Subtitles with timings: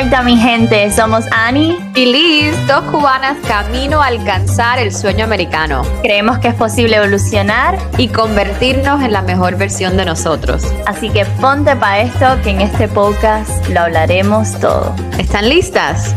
[0.00, 0.90] vuelta, mi gente.
[0.90, 5.82] Somos Annie y Liz, dos cubanas camino a alcanzar el sueño americano.
[6.02, 10.64] Creemos que es posible evolucionar y convertirnos en la mejor versión de nosotros.
[10.84, 14.92] Así que ponte para esto, que en este podcast lo hablaremos todo.
[15.16, 16.12] ¿Están listas?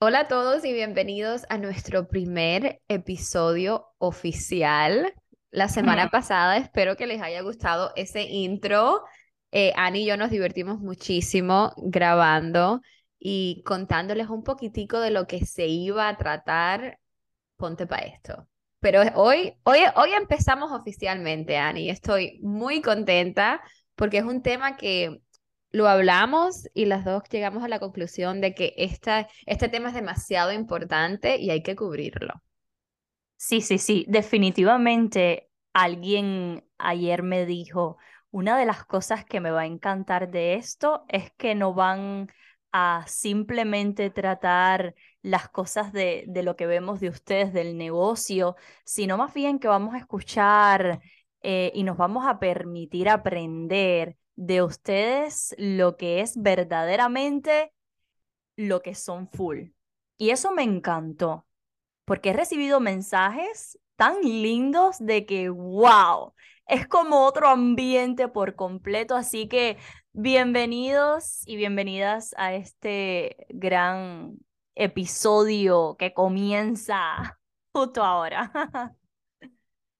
[0.00, 5.14] Hola a todos y bienvenidos a nuestro primer episodio oficial
[5.54, 6.56] la semana pasada.
[6.56, 9.04] Espero que les haya gustado ese intro.
[9.52, 12.80] Eh, Ani y yo nos divertimos muchísimo grabando
[13.18, 16.98] y contándoles un poquitico de lo que se iba a tratar.
[17.56, 18.48] Ponte para esto.
[18.80, 21.88] Pero hoy, hoy, hoy empezamos oficialmente, Ani.
[21.88, 23.62] Estoy muy contenta
[23.94, 25.20] porque es un tema que
[25.70, 29.94] lo hablamos y las dos llegamos a la conclusión de que esta, este tema es
[29.94, 32.42] demasiado importante y hay que cubrirlo.
[33.46, 37.98] Sí, sí, sí, definitivamente alguien ayer me dijo,
[38.30, 42.30] una de las cosas que me va a encantar de esto es que no van
[42.72, 49.18] a simplemente tratar las cosas de, de lo que vemos de ustedes, del negocio, sino
[49.18, 51.00] más bien que vamos a escuchar
[51.42, 57.72] eh, y nos vamos a permitir aprender de ustedes lo que es verdaderamente
[58.56, 59.68] lo que son full.
[60.16, 61.46] Y eso me encantó,
[62.04, 66.34] porque he recibido mensajes tan lindos de que, wow,
[66.66, 69.16] es como otro ambiente por completo.
[69.16, 69.78] Así que
[70.12, 74.38] bienvenidos y bienvenidas a este gran
[74.74, 77.38] episodio que comienza
[77.72, 78.52] justo ahora.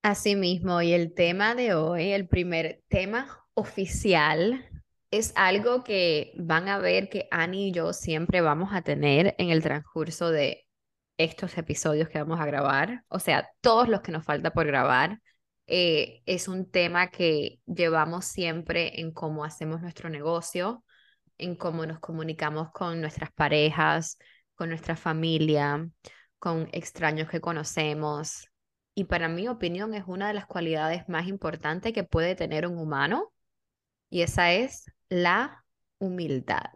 [0.03, 4.69] Así mismo, y el tema de hoy, el primer tema oficial,
[5.11, 9.49] es algo que van a ver que Annie y yo siempre vamos a tener en
[9.49, 10.64] el transcurso de
[11.17, 15.21] estos episodios que vamos a grabar, o sea, todos los que nos falta por grabar,
[15.67, 20.85] eh, es un tema que llevamos siempre en cómo hacemos nuestro negocio,
[21.39, 24.19] en cómo nos comunicamos con nuestras parejas,
[24.55, 25.89] con nuestra familia,
[26.39, 28.49] con extraños que conocemos.
[28.95, 32.79] Y para mi opinión es una de las cualidades más importantes que puede tener un
[32.79, 33.33] humano
[34.11, 35.65] y esa es la
[35.99, 36.71] humildad.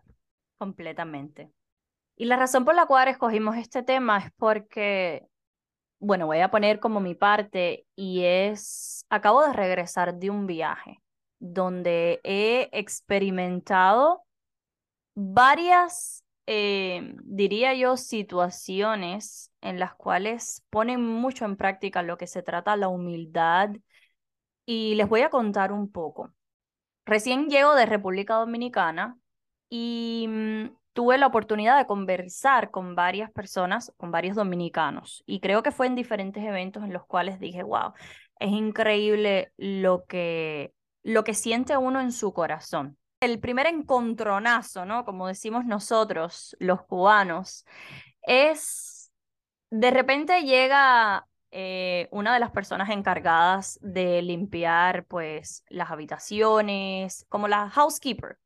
[0.56, 1.52] Completamente.
[2.20, 5.24] Y la razón por la cual escogimos este tema es porque,
[6.00, 11.00] bueno, voy a poner como mi parte y es, acabo de regresar de un viaje
[11.38, 14.24] donde he experimentado
[15.14, 22.42] varias, eh, diría yo, situaciones en las cuales ponen mucho en práctica lo que se
[22.42, 23.70] trata la humildad
[24.66, 26.34] y les voy a contar un poco.
[27.06, 29.16] Recién llego de República Dominicana
[29.70, 30.66] y mm,
[30.98, 35.86] tuve la oportunidad de conversar con varias personas, con varios dominicanos, y creo que fue
[35.86, 37.92] en diferentes eventos en los cuales dije, wow,
[38.40, 40.72] es increíble lo que,
[41.04, 42.98] lo que siente uno en su corazón.
[43.20, 45.04] El primer encontronazo, ¿no?
[45.04, 47.64] Como decimos nosotros, los cubanos,
[48.22, 49.12] es,
[49.70, 57.46] de repente llega eh, una de las personas encargadas de limpiar, pues, las habitaciones, como
[57.46, 58.36] la housekeeper,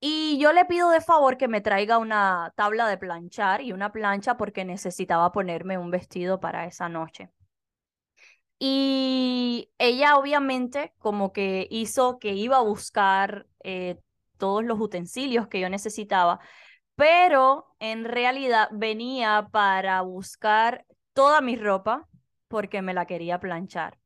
[0.00, 3.92] y yo le pido de favor que me traiga una tabla de planchar y una
[3.92, 7.30] plancha porque necesitaba ponerme un vestido para esa noche.
[8.58, 13.98] Y ella obviamente como que hizo que iba a buscar eh,
[14.38, 16.40] todos los utensilios que yo necesitaba,
[16.94, 22.08] pero en realidad venía para buscar toda mi ropa
[22.48, 23.98] porque me la quería planchar.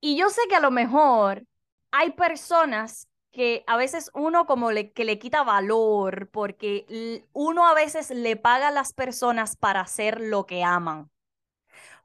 [0.00, 1.46] Y yo sé que a lo mejor
[1.92, 7.74] hay personas que a veces uno como le, que le quita valor porque uno a
[7.74, 11.10] veces le paga a las personas para hacer lo que aman.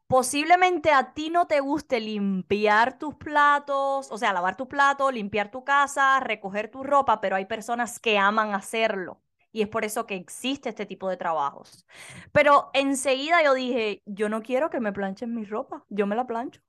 [0.08, 5.52] Posiblemente a ti no te guste limpiar tus platos, o sea, lavar tu plato, limpiar
[5.52, 9.22] tu casa, recoger tu ropa, pero hay personas que aman hacerlo.
[9.52, 11.86] Y es por eso que existe este tipo de trabajos.
[12.32, 16.26] Pero enseguida yo dije, yo no quiero que me planchen mi ropa, yo me la
[16.28, 16.62] plancho.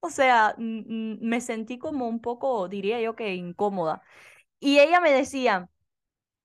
[0.00, 4.02] O sea, me sentí como un poco, diría yo que incómoda.
[4.60, 5.70] Y ella me decía,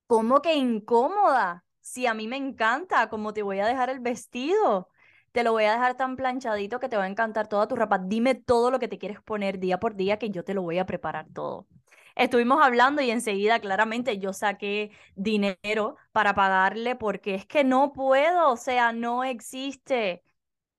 [0.08, 1.66] ¿cómo que incómoda?
[1.82, 4.90] Si a mí me encanta, ¿cómo te voy a dejar el vestido?
[5.34, 8.00] Te lo voy a dejar tan planchadito que te va a encantar toda tu ropa.
[8.00, 10.80] Dime todo lo que te quieres poner día por día que yo te lo voy
[10.80, 11.68] a preparar todo.
[12.16, 18.52] Estuvimos hablando y enseguida claramente yo saqué dinero para pagarle porque es que no puedo,
[18.52, 20.24] o sea, no existe.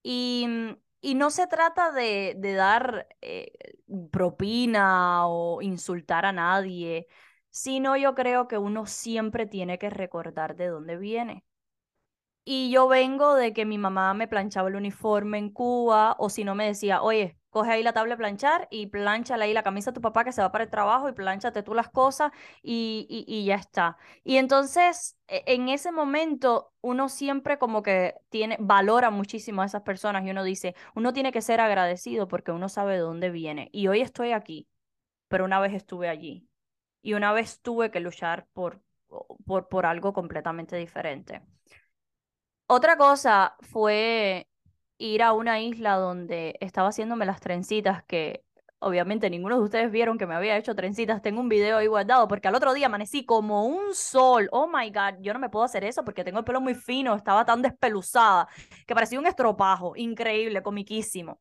[0.02, 3.52] Y mm, y no se trata de, de dar eh,
[4.10, 7.06] propina o insultar a nadie,
[7.50, 11.44] sino yo creo que uno siempre tiene que recordar de dónde viene.
[12.44, 16.44] Y yo vengo de que mi mamá me planchaba el uniforme en Cuba, o si
[16.44, 19.90] no me decía, oye, coge ahí la tabla de planchar y plancha ahí la camisa
[19.90, 22.30] de tu papá que se va para el trabajo y planchate tú las cosas
[22.62, 23.96] y, y, y ya está.
[24.24, 29.80] Y entonces, e, en ese momento, uno siempre como que tiene, valora muchísimo a esas
[29.82, 33.70] personas y uno dice, uno tiene que ser agradecido porque uno sabe de dónde viene.
[33.72, 34.68] Y hoy estoy aquí,
[35.28, 36.48] pero una vez estuve allí
[37.02, 38.82] y una vez tuve que luchar por,
[39.46, 41.42] por, por algo completamente diferente.
[42.68, 44.48] Otra cosa fue
[44.98, 48.44] ir a una isla donde estaba haciéndome las trencitas que
[48.78, 51.22] obviamente ninguno de ustedes vieron que me había hecho trencitas.
[51.22, 54.48] Tengo un video ahí guardado porque al otro día amanecí como un sol.
[54.52, 57.14] Oh my God, yo no me puedo hacer eso porque tengo el pelo muy fino,
[57.14, 58.48] estaba tan despeluzada
[58.87, 59.94] que parecía un estropajo.
[59.96, 61.40] Increíble, comiquísimo.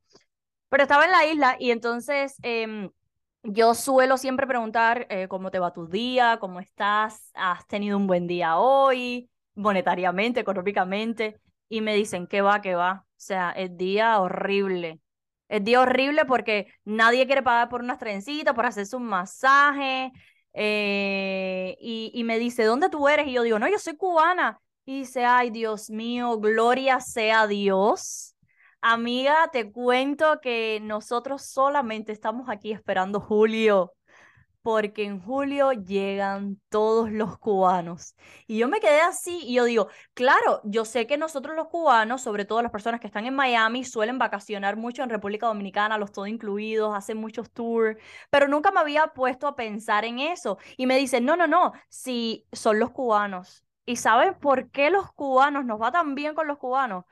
[0.69, 2.90] Pero estaba en la isla y entonces em,
[3.44, 8.08] yo suelo siempre preguntar eh, cómo te va tu día, cómo estás, has tenido un
[8.08, 13.06] buen día hoy, monetariamente, económicamente, y me dicen que va, que va.
[13.07, 15.00] O sea, es día horrible.
[15.47, 20.12] Es día horrible porque nadie quiere pagar por unas trencitas, por hacerse un masaje.
[20.53, 23.27] Eh, y, y me dice, ¿dónde tú eres?
[23.27, 24.59] Y yo digo, no, yo soy cubana.
[24.85, 28.35] Y dice, ay, Dios mío, gloria sea Dios.
[28.81, 33.94] Amiga, te cuento que nosotros solamente estamos aquí esperando Julio
[34.65, 38.15] porque en julio llegan todos los cubanos.
[38.47, 42.23] Y yo me quedé así y yo digo, claro, yo sé que nosotros los cubanos,
[42.23, 46.12] sobre todo las personas que están en Miami, suelen vacacionar mucho en República Dominicana, los
[46.12, 47.95] todo incluidos, hacen muchos tours,
[48.31, 50.57] pero nunca me había puesto a pensar en eso.
[50.77, 53.63] Y me dicen, no, no, no, si son los cubanos.
[53.85, 57.06] ¿Y saben por qué los cubanos nos va tan bien con los cubanos?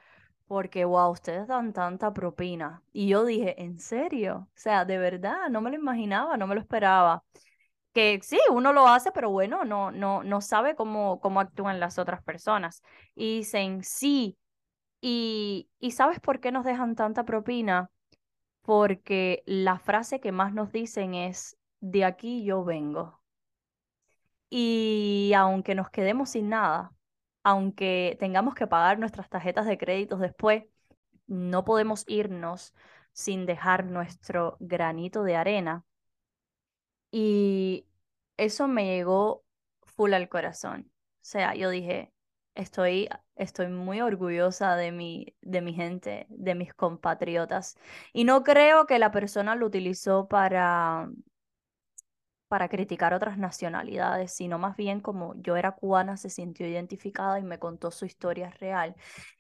[0.48, 2.84] Porque, wow, ustedes dan tanta propina.
[2.92, 4.50] Y yo dije, ¿en serio?
[4.50, 7.24] O sea, de verdad, no me lo imaginaba, no me lo esperaba
[7.94, 12.00] que sí, uno lo hace, pero bueno, no, no, no sabe cómo, cómo actúan las
[12.00, 12.82] otras personas.
[13.16, 14.38] Y dicen, sí,
[15.02, 17.92] y, y ¿sabes por qué nos dejan tanta propina?
[18.64, 23.22] Porque la frase que más nos dicen es, de aquí yo vengo.
[24.50, 26.94] Y aunque nos quedemos sin nada,
[27.44, 30.66] aunque tengamos que pagar nuestras tarjetas de créditos después,
[31.28, 32.74] no podemos irnos
[33.14, 35.86] sin dejar nuestro granito de arena
[37.12, 37.86] y
[38.38, 39.44] eso me llegó
[39.84, 40.92] full al corazón.
[40.92, 42.12] O sea, yo dije,
[42.56, 47.78] estoy, estoy muy orgullosa de mi, de mi gente, de mis compatriotas.
[48.14, 51.10] Y no creo que la persona lo utilizó para,
[52.54, 57.44] para criticar otras nacionalidades, sino más bien como yo era cubana, se sintió identificada y
[57.44, 58.96] me contó su historia real.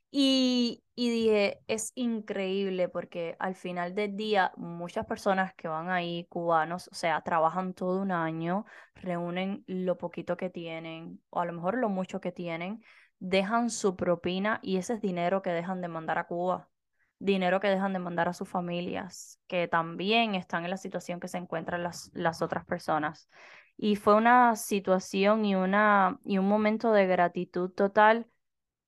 [0.10, 6.26] Y, y dije, es increíble porque al final del día muchas personas que van ahí,
[6.28, 8.66] cubanos, o sea, trabajan todo un año,
[8.96, 12.84] reúnen lo poquito que tienen o a lo mejor lo mucho que tienen,
[13.20, 16.68] dejan su propina y ese es dinero que dejan de mandar a Cuba,
[17.24, 21.28] dinero que dejan de mandar a sus familias, que también están en la situación que
[21.28, 23.30] se encuentran las, las otras personas.
[23.78, 28.28] Y fue una situación y, una, y un momento de gratitud total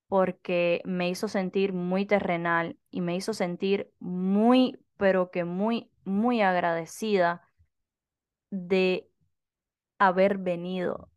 [0.07, 6.41] porque me hizo sentir muy terrenal y me hizo sentir muy, pero que muy, muy
[6.41, 7.49] agradecida
[8.51, 9.09] de
[9.97, 11.09] haber venido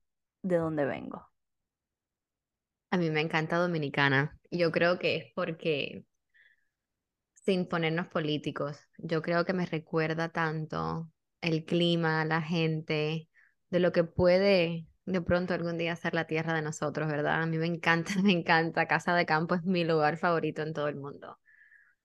[0.43, 1.29] de donde vengo.
[2.91, 4.39] A mí me encanta Dominicana.
[4.51, 6.05] Yo creo que es porque,
[7.49, 13.31] sin ponernos políticos, yo creo que me recuerda tanto el clima, la gente,
[13.71, 17.41] de lo que puede de pronto algún día ser la tierra de nosotros, ¿verdad?
[17.41, 18.87] A mí me encanta, me encanta.
[18.87, 21.39] Casa de Campo es mi lugar favorito en todo el mundo.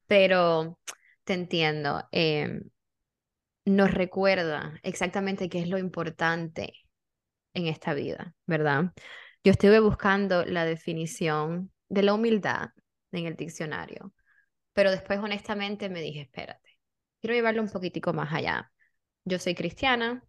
[0.08, 0.80] Pero
[1.26, 2.64] te entiendo, em,
[3.66, 6.74] nos recuerda exactamente qué es lo importante
[7.54, 8.94] en esta vida, ¿verdad?
[9.44, 12.70] Yo estuve buscando la definición de la humildad
[13.12, 14.14] en el diccionario,
[14.74, 16.78] pero después honestamente me dije, espérate,
[17.22, 18.72] quiero llevarlo un poquitico más allá.
[19.26, 20.24] Yo soy cristiana,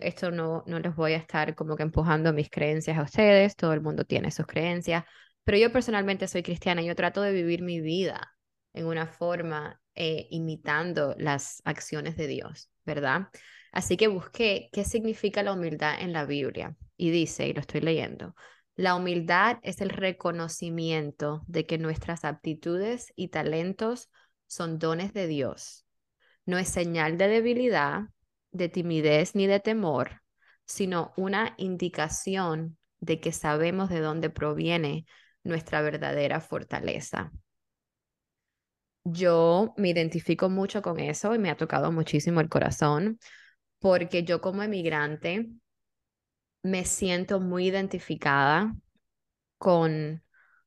[0.00, 3.72] esto no, no les voy a estar como que empujando mis creencias a ustedes, todo
[3.72, 5.04] el mundo tiene sus creencias,
[5.44, 8.34] pero yo personalmente soy cristiana y yo trato de vivir mi vida
[8.72, 13.28] en una forma eh, imitando las acciones de Dios, ¿verdad?
[13.72, 17.80] Así que busqué qué significa la humildad en la Biblia y dice, y lo estoy
[17.80, 18.34] leyendo,
[18.76, 24.10] la humildad es el reconocimiento de que nuestras aptitudes y talentos
[24.46, 25.86] son dones de Dios.
[26.44, 28.08] No es señal de debilidad,
[28.50, 30.22] de timidez ni de temor,
[30.66, 35.06] sino una indicación de que sabemos de dónde proviene
[35.44, 37.32] nuestra verdadera fortaleza.
[39.04, 43.18] Yo me identifico mucho con eso y me ha tocado muchísimo el corazón
[43.78, 45.50] porque yo como emigrante
[46.64, 48.74] me siento muy identificada
[49.58, 50.24] con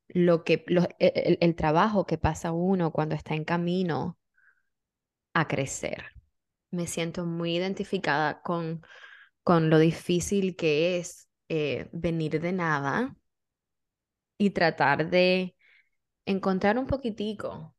[0.08, 0.64] lo que
[1.00, 4.18] el, el trabajo que pasa uno cuando está en camino
[5.34, 6.04] a crecer.
[6.72, 8.82] Me siento muy identificada con,
[9.44, 13.16] con lo difícil que es eh, venir de nada
[14.38, 15.56] y tratar de
[16.26, 17.76] encontrar un poquitico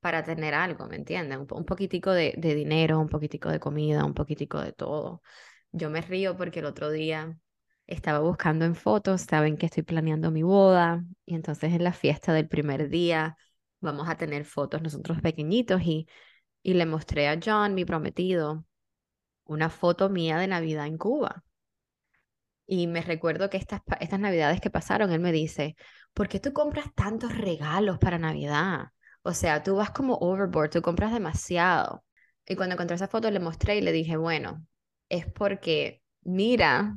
[0.00, 1.46] para tener algo, ¿me entienden?
[1.50, 5.22] Un, poquitico de, dinero, un poquitico de comida, un poquitico de todo.
[5.72, 7.38] Yo me río porque el otro día
[7.86, 12.32] estaba buscando en fotos, saben que estoy planeando mi boda y entonces en la fiesta
[12.32, 13.36] del primer día
[13.80, 16.08] vamos a tener fotos nosotros pequeñitos y,
[16.62, 18.64] y le mostré a John, mi prometido,
[19.44, 21.44] una foto mía de Navidad en Cuba.
[22.66, 25.76] Y me recuerdo que estas, estas navidades que pasaron, él me dice,
[26.14, 28.88] ¿por qué tú compras tantos regalos para Navidad?
[29.22, 32.04] O sea, tú vas como overboard, tú compras demasiado.
[32.46, 34.66] Y cuando encontré esa foto le mostré y le dije, bueno,
[35.08, 36.96] es porque mira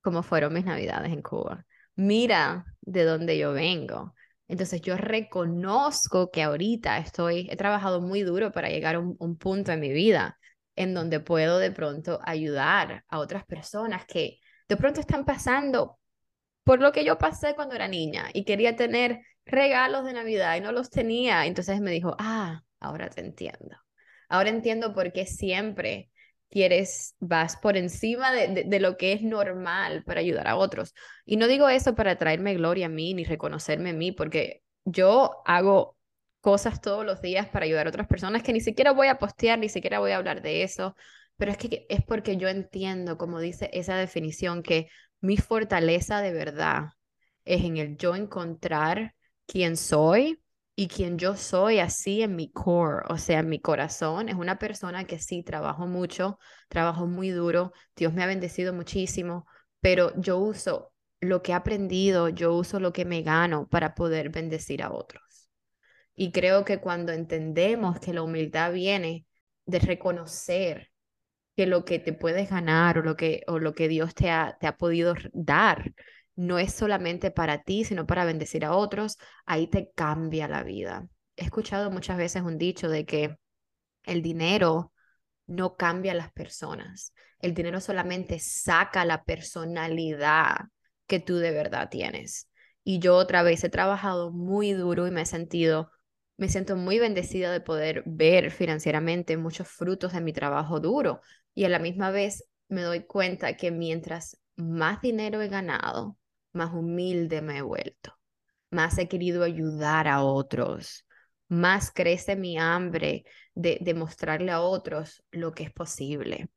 [0.00, 1.66] cómo fueron mis navidades en Cuba.
[1.94, 4.14] Mira de dónde yo vengo.
[4.48, 9.36] Entonces yo reconozco que ahorita estoy, he trabajado muy duro para llegar a un, un
[9.36, 10.38] punto en mi vida
[10.76, 15.98] en donde puedo de pronto ayudar a otras personas que de pronto están pasando
[16.64, 20.60] por lo que yo pasé cuando era niña y quería tener regalos de Navidad y
[20.60, 21.46] no los tenía.
[21.46, 23.76] Entonces me dijo, ah, ahora te entiendo.
[24.28, 26.10] Ahora entiendo por qué siempre
[26.50, 30.94] quieres, vas por encima de, de, lo que es normal para ayudar a otros.
[31.24, 35.42] Y no digo eso para traerme gloria a mí ni reconocerme a mí, porque yo
[35.44, 35.96] hago
[36.40, 39.58] cosas todos los días para ayudar a otras personas que ni siquiera voy a postear,
[39.58, 40.96] ni siquiera voy a hablar de eso,
[41.36, 44.88] pero es que es porque yo entiendo, como dice esa definición, que
[45.20, 46.90] mi fortaleza de verdad
[47.44, 49.14] es en el yo encontrar
[49.46, 50.40] quién soy
[50.80, 54.60] y quien yo soy así en mi core, o sea, en mi corazón, es una
[54.60, 59.44] persona que sí, trabajo mucho, trabajo muy duro, Dios me ha bendecido muchísimo,
[59.80, 64.30] pero yo uso lo que he aprendido, yo uso lo que me gano para poder
[64.30, 65.50] bendecir a otros.
[66.14, 69.26] Y creo que cuando entendemos que la humildad viene
[69.66, 70.92] de reconocer
[71.56, 74.56] que lo que te puedes ganar o lo que, o lo que Dios te ha,
[74.60, 75.92] te ha podido dar
[76.38, 81.08] no es solamente para ti, sino para bendecir a otros, ahí te cambia la vida.
[81.34, 83.36] He escuchado muchas veces un dicho de que
[84.04, 84.92] el dinero
[85.48, 87.12] no cambia las personas.
[87.40, 90.68] El dinero solamente saca la personalidad
[91.08, 92.48] que tú de verdad tienes.
[92.84, 95.90] Y yo otra vez he trabajado muy duro y me he sentido,
[96.36, 101.20] me siento muy bendecida de poder ver financieramente muchos frutos de mi trabajo duro.
[101.52, 106.16] Y a la misma vez me doy cuenta que mientras más dinero he ganado,
[106.52, 108.14] más humilde me he vuelto,
[108.70, 111.06] más he querido ayudar a otros,
[111.48, 113.24] más crece mi hambre
[113.54, 116.48] de, de mostrarle a otros lo que es posible.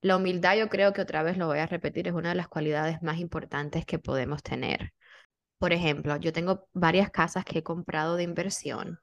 [0.00, 2.48] La humildad, yo creo que otra vez lo voy a repetir, es una de las
[2.48, 4.92] cualidades más importantes que podemos tener.
[5.58, 9.00] Por ejemplo, yo tengo varias casas que he comprado de inversión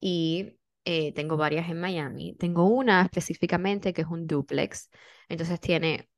[0.00, 2.36] y eh, tengo varias en Miami.
[2.38, 4.90] Tengo una específicamente que es un duplex,
[5.28, 6.08] entonces tiene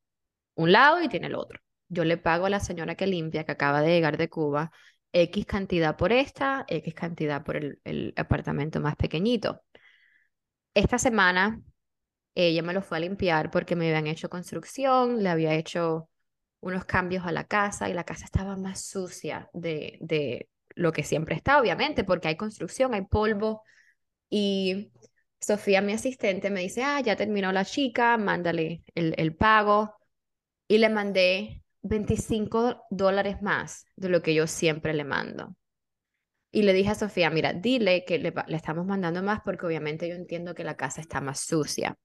[0.55, 3.53] un lado y tiene el otro yo le pago a la señora que limpia, que
[3.53, 4.73] acaba de llegar de Cuba,
[5.13, 9.63] X cantidad por esta, X cantidad por el, apartamento más pequeñito.
[10.75, 11.61] Esta semana
[12.35, 16.09] ella me lo fue a limpiar porque me habían hecho construcción, le había hecho
[16.61, 21.03] unos cambios a la casa y la casa estaba más sucia de, de lo que
[21.05, 23.63] siempre está, obviamente, porque hay construcción, hay polvo.
[24.31, 24.93] Y
[25.41, 29.97] Sofía, mi asistente, me dice, ah, ya terminó la chica, mándale el, el pago.
[30.69, 35.57] Y le mandé 25 dólares más de lo que yo siempre le mando.
[36.53, 40.15] Y le dije a Sofía, mira, dile que le, estamos mandando más porque obviamente yo
[40.15, 41.97] entiendo que la casa está más sucia.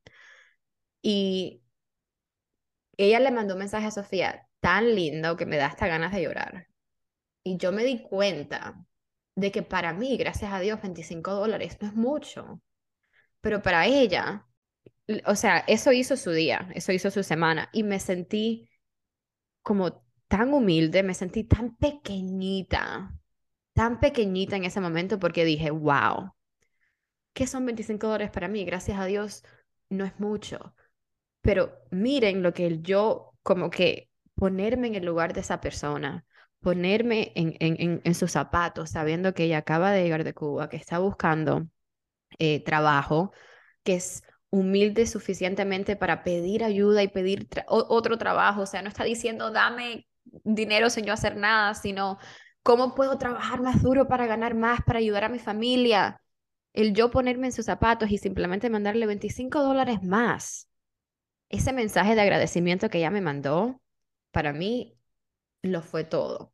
[1.02, 1.64] Y
[2.98, 6.24] ella le mandó un mensaje a Sofía tan lindo que me da hasta ganas de
[6.24, 6.68] llorar.
[7.44, 8.86] Y yo me di cuenta
[9.36, 12.62] de que para mí, gracias a Dios, 25 dólares no es mucho.
[13.42, 14.48] Pero para ella,
[15.26, 17.70] o sea, eso hizo su día, eso hizo su semana.
[17.74, 18.70] Y me sentí
[19.66, 23.12] como tan humilde, me sentí tan pequeñita,
[23.74, 26.34] tan pequeñita en ese momento porque dije, wow,
[27.34, 28.64] ¿qué son 25 dólares para mí?
[28.64, 29.44] Gracias a Dios
[29.90, 30.76] no es mucho.
[31.42, 36.26] Pero miren lo que yo, como que ponerme en el lugar de esa persona,
[36.60, 40.78] ponerme en, en, en, sus zapatos, sabiendo que ella acaba de llegar de Cuba, que
[40.78, 41.68] está buscando
[42.38, 43.32] eh, trabajo,
[43.84, 44.22] que es
[44.56, 48.62] humilde suficientemente para pedir ayuda y pedir otro trabajo.
[48.62, 50.08] O sea, no está diciendo, dame
[50.44, 52.18] dinero sin yo hacer nada, sino,
[52.64, 56.22] ¿cómo puedo trabajar más duro para ganar más, para ayudar a mi familia?
[56.74, 60.70] El yo ponerme en sus zapatos y simplemente mandarle 25 dólares más.
[61.50, 63.82] Ese mensaje de agradecimiento que ella me mandó,
[64.32, 64.98] para mí,
[65.62, 66.54] lo fue todo.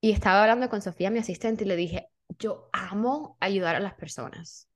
[0.00, 2.08] Y estaba hablando con Sofía, mi asistente, y le dije,
[2.38, 4.68] yo amo ayudar a las personas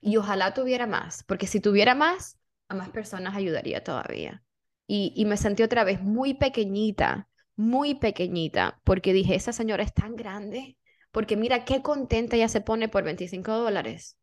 [0.00, 2.38] Y ojalá tuviera más, porque si tuviera más,
[2.68, 4.42] a más personas ayudaría todavía.
[4.86, 9.92] Y, y me sentí otra vez muy pequeñita, muy pequeñita, porque dije, esa señora es
[9.94, 10.76] tan grande,
[11.12, 14.16] porque mira qué contenta ella se pone por 25 dólares.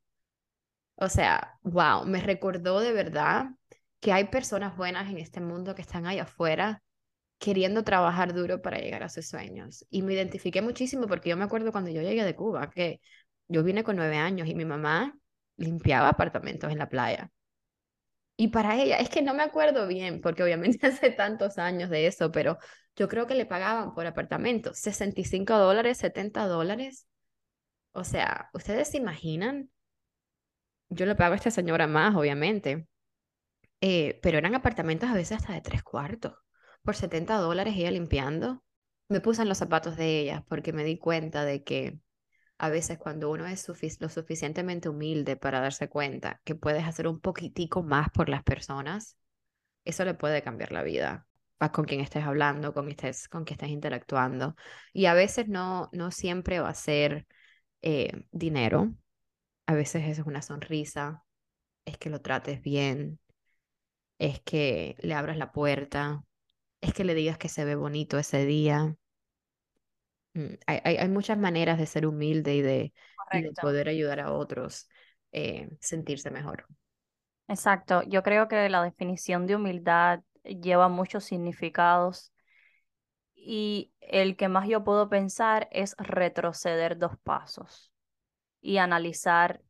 [0.96, 3.48] O sea, wow, me recordó de verdad
[4.00, 6.84] que hay personas buenas en este mundo que están ahí afuera
[7.40, 9.86] queriendo trabajar duro para llegar a sus sueños.
[9.90, 13.02] Y me identifiqué muchísimo porque yo me acuerdo cuando yo llegué de Cuba, que
[13.48, 15.16] yo vine con nueve años y mi mamá
[15.58, 17.32] limpiaba apartamentos en la playa.
[18.36, 22.08] Y para ella, es que no me acuerdo bien, porque obviamente hace tantos años de
[22.08, 22.58] eso, pero
[22.96, 27.08] yo creo que le pagaban por apartamento 65 dólares, 70 dólares.
[27.94, 29.72] O sea, ¿ustedes se imaginan?
[30.90, 32.88] Yo le pago a esta señora más, obviamente,
[33.82, 36.34] eh, pero eran apartamentos a veces hasta de tres cuartos.
[36.84, 38.64] Por 70 dólares ella limpiando.
[39.10, 42.00] Me puse en los zapatos de ella porque me di cuenta de que
[42.58, 43.68] a veces cuando uno es
[44.00, 49.18] lo suficientemente humilde para darse cuenta que puedes hacer un poquitico más por las personas,
[49.86, 51.28] eso le puede cambiar la vida
[51.72, 54.56] con quien estés hablando, con, estés, con quien estés interactuando.
[54.94, 57.26] Y a veces no, no siempre va a ser
[57.82, 58.94] eh, dinero,
[59.66, 61.24] a veces es una sonrisa,
[61.86, 63.20] es que lo trates bien,
[64.20, 66.24] es que le abras la puerta,
[66.82, 68.96] es que le digas que se ve bonito ese día.
[70.38, 72.94] Mm, hay, hay, muchas maneras de ser humilde y de,
[73.60, 74.88] poder ayudar a otros
[75.32, 76.68] eh, sentirse mejor.
[77.48, 82.32] Exacto, yo creo que la definición de humildad lleva muchos significados
[83.34, 87.92] y el que más yo puedo pensar es retroceder dos pasos
[88.62, 89.64] y analizar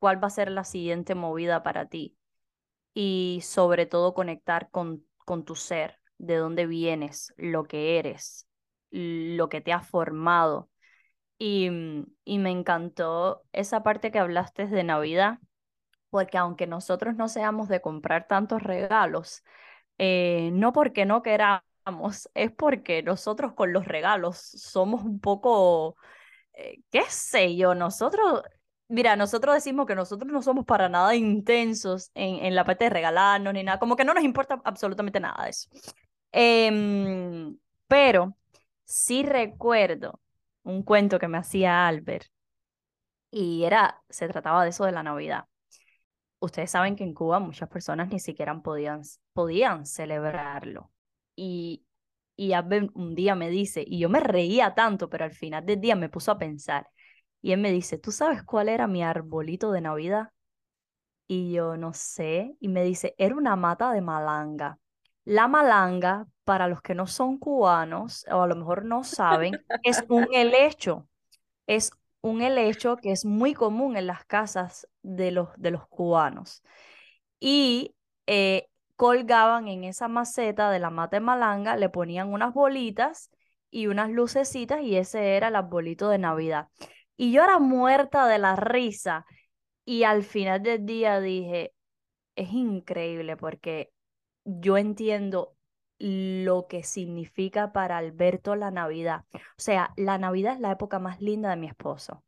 [0.00, 2.16] cuál va a ser la siguiente movida para ti
[2.92, 8.47] y sobre todo conectar con, con tu ser, de dónde vienes, lo que eres,
[8.90, 10.70] lo que te ha formado.
[11.38, 11.70] Y,
[12.24, 15.38] y me encantó esa parte que hablaste de Navidad,
[16.10, 19.44] porque aunque nosotros no seamos de comprar tantos regalos,
[19.98, 25.96] eh, no porque no queramos, es porque nosotros con los regalos somos un poco,
[26.54, 28.42] eh, qué sé yo, nosotros
[28.90, 32.90] Mira, nosotros decimos que nosotros no somos para nada intensos en, en la parte de
[32.90, 35.68] regalarnos ni nada, como que no nos importa absolutamente nada de eso.
[36.32, 38.34] Em, pero
[38.88, 40.20] sí recuerdo
[40.64, 42.28] un cuento que me hacía Albert
[43.30, 45.44] y era, se trataba de eso de la Navidad.
[46.40, 49.02] Ustedes saben que en Cuba muchas personas ni siquiera podían,
[49.34, 50.92] podían celebrarlo.
[51.36, 51.84] Y,
[52.36, 55.80] y Albert un día me dice, y yo me reía tanto, pero al final del
[55.80, 56.88] día me puso a pensar,
[57.42, 60.30] y él me dice, ¿tú sabes cuál era mi arbolito de Navidad?
[61.26, 62.56] Y yo no sé.
[62.60, 64.78] Y me dice, era una mata de malanga.
[65.28, 70.02] La malanga, para los que no son cubanos o a lo mejor no saben, es
[70.08, 71.06] un helecho.
[71.66, 71.90] Es
[72.22, 76.62] un helecho que es muy común en las casas de los, de los cubanos.
[77.38, 77.94] Y
[78.26, 83.30] eh, colgaban en esa maceta de la mata de malanga, le ponían unas bolitas
[83.70, 86.68] y unas lucecitas y ese era el arbolito de Navidad.
[87.18, 89.26] Y yo era muerta de la risa.
[89.84, 91.74] Y al final del día dije,
[92.34, 93.90] es increíble porque
[94.48, 95.54] yo entiendo
[95.98, 99.24] lo que significa para Alberto la Navidad.
[99.34, 102.24] O sea, la Navidad es la época más linda de mi esposo.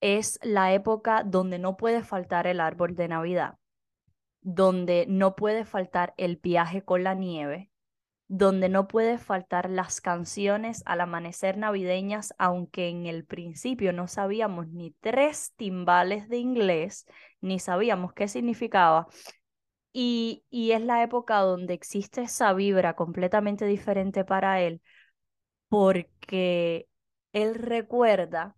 [0.00, 3.56] Es la época donde no puede faltar el árbol de Navidad,
[4.40, 7.70] donde no puede faltar el viaje con la nieve,
[8.28, 14.68] donde no puede faltar las canciones al amanecer navideñas, aunque en el principio no sabíamos
[14.68, 17.06] ni tres timbales de inglés,
[17.42, 19.08] ni sabíamos qué significaba.
[19.92, 24.80] Y, y es la época donde existe esa vibra completamente diferente para él,
[25.68, 26.88] porque
[27.32, 28.56] él recuerda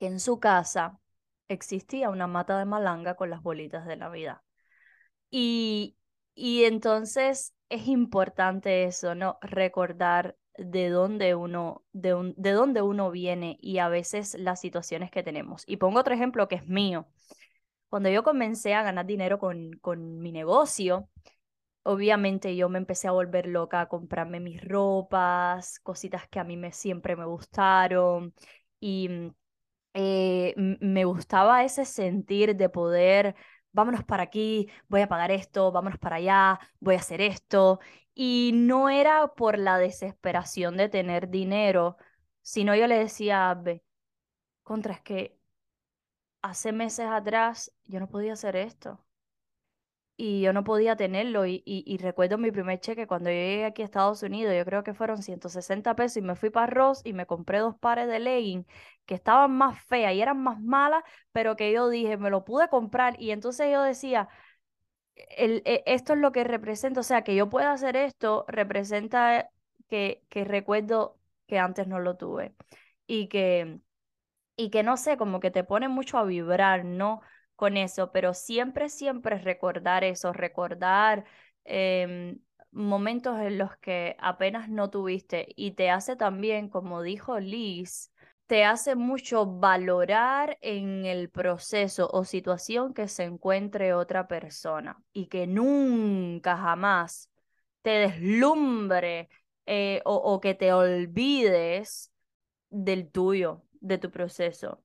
[0.00, 1.00] que en su casa
[1.48, 4.42] existía una mata de malanga con las bolitas de Navidad.
[5.30, 5.96] Y,
[6.34, 9.38] y entonces es importante eso, ¿no?
[9.42, 15.22] Recordar de dónde uno, de, de dónde uno viene y a veces las situaciones que
[15.22, 15.64] tenemos.
[15.66, 17.08] Y pongo otro ejemplo que es mío.
[17.94, 21.08] Cuando yo comencé a ganar dinero con, con mi negocio,
[21.84, 26.56] obviamente yo me empecé a volver loca a comprarme mis ropas, cositas que a mí
[26.56, 28.34] me, siempre me gustaron
[28.80, 29.30] y
[29.94, 33.36] eh, me gustaba ese sentir de poder
[33.72, 37.78] vámonos para aquí, voy a pagar esto, vámonos para allá, voy a hacer esto.
[38.14, 41.96] Y no era por la desesperación de tener dinero,
[42.42, 43.62] sino yo le decía a
[44.64, 45.38] contra, es que
[46.44, 49.00] hace meses atrás yo no podía hacer esto.
[50.16, 51.44] y yo no podía tenerlo.
[51.46, 55.22] Y, recuerdo mi primer cheque cuando llegué aquí a Estados Unidos, yo creo que fueron
[55.22, 58.66] 160 pesos y me fui para Ross y me compré dos pares de leggings
[59.06, 61.02] que estaban más feas y eran más malas,
[61.32, 63.20] pero que yo dije, me lo pude comprar.
[63.20, 64.28] Y entonces yo decía,
[65.16, 69.50] e, esto es lo que representa, o sea, que yo pueda hacer esto representa
[69.88, 72.54] que recuerdo que antes no lo tuve.
[73.06, 73.80] Y que,
[74.56, 77.20] y que no sé, como que te pone mucho a vibrar, ¿no?
[77.56, 81.24] con eso, pero siempre, siempre recordar eso, recordar
[81.64, 82.38] em,
[82.72, 88.12] momentos en los que apenas no tuviste y te hace también, como dijo Liz,
[88.46, 95.28] te hace mucho valorar en el proceso o situación que se encuentre otra persona y
[95.28, 97.30] que nunca jamás
[97.82, 99.28] te deslumbre
[99.66, 102.12] eh, o que te olvides
[102.70, 104.82] del tuyo, de tu proceso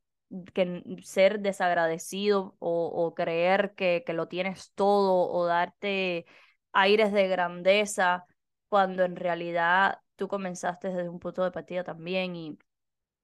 [0.53, 6.25] que ser desagradecido o, creer que, que, lo tienes todo o darte
[6.73, 8.25] aires de grandeza
[8.67, 12.59] cuando en realidad tú comenzaste desde un punto de partida también y,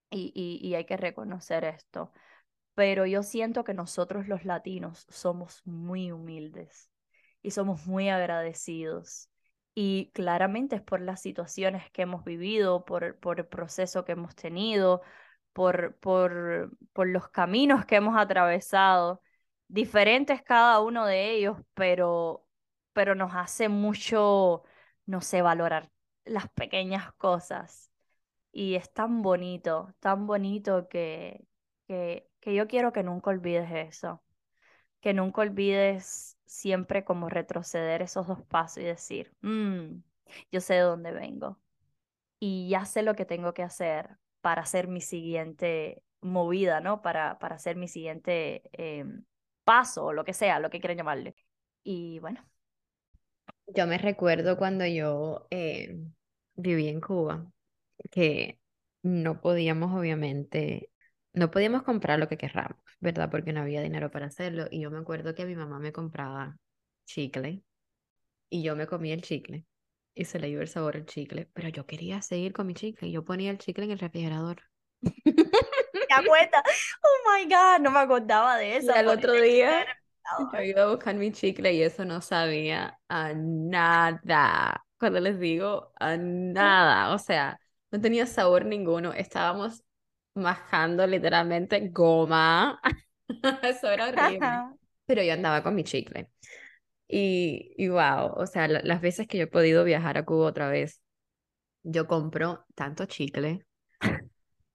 [0.10, 2.12] y, y, y hay que reconocer esto.
[2.74, 6.90] Pero yo siento que nosotros los latinos somos muy humildes
[7.44, 9.30] y somos muy agradecidos.
[9.76, 14.36] Y claramente es por las situaciones que hemos vivido, por, por el proceso que hemos
[14.36, 15.02] tenido,
[15.56, 19.22] por, por, por los caminos que hemos atravesado,
[19.70, 22.46] diferentes cada uno de ellos, pero,
[22.94, 24.63] pero nos hace mucho,
[25.06, 25.89] no sé, valorar
[26.26, 27.89] las pequeñas cosas.
[28.52, 31.48] Y es tan bonito, tan bonito que,
[31.88, 34.24] que, que yo quiero que nunca olvides eso,
[35.02, 40.02] que nunca olvides siempre como retroceder esos dos pasos y decir, mm,
[40.52, 41.60] yo sé de dónde vengo
[42.39, 47.02] y ya sé lo que tengo que hacer para hacer mi siguiente movida, ¿no?
[47.02, 49.26] Para, para hacer mi siguiente em,
[49.64, 51.36] paso o lo que sea, lo que quieran llamarle.
[51.84, 52.48] Y bueno.
[53.66, 55.98] Yo me recuerdo cuando yo eh,
[56.54, 57.52] viví en Cuba,
[58.12, 58.60] que
[59.02, 60.92] no podíamos obviamente,
[61.34, 63.32] no podíamos comprar lo que querramos, ¿verdad?
[63.32, 64.68] Porque no había dinero para hacerlo.
[64.70, 66.56] Y yo me acuerdo que mi mamá me compraba
[67.06, 67.64] chicle
[68.52, 69.66] y yo me comía el chicle
[70.15, 73.10] y se le iba el sabor al chicle, pero yo quería seguir con mi chicle
[73.10, 74.63] y yo ponía el chicle en el refrigerador.
[75.04, 76.63] ¿Te cuenta?
[77.04, 78.93] Oh my God, no me acordaba de eso.
[78.93, 79.86] Y al otro día
[80.54, 84.86] yo iba a buscar mi chicle y eso no sabía a nada.
[84.97, 87.60] Cuando les digo a nada, o sea,
[87.91, 89.13] no tenía sabor ninguno.
[89.13, 89.84] Estábamos
[90.34, 92.82] majando literalmente goma.
[93.63, 94.47] eso era horrible.
[95.06, 96.30] Pero yo andaba con mi chicle.
[97.08, 100.70] Y, y wow, o sea, las veces que yo he podido viajar a Cuba otra
[100.70, 101.02] vez,
[101.84, 103.65] yo compro tanto chicle